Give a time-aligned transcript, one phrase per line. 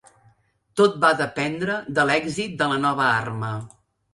[0.81, 3.53] Tot va dependre de l'èxit de la nova arma.